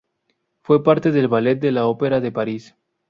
Fue 0.63 0.81
parte 0.83 1.11
del 1.11 1.27
Ballet 1.27 1.59
de 1.61 1.71
la 1.71 1.85
Ópera 1.85 2.19
de 2.21 2.31
París. 2.31 2.75